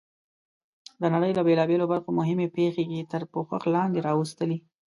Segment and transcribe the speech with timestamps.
[1.01, 4.57] د نړۍ له بېلابېلو برخو مهمې پېښې یې تر پوښښ لاندې راوستلې.